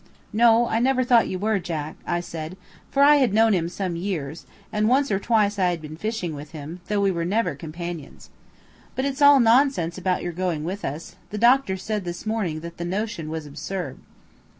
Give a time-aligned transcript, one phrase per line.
[0.33, 2.57] "No, I never thought you were, Jack," I said,
[2.89, 5.95] for I had known him for some years, and once or twice I had been
[5.95, 8.31] fishing with him, though we were never companions.
[8.95, 11.17] "But it's all nonsense about your going with us.
[11.29, 13.99] The doctor said this morning that the notion was absurd."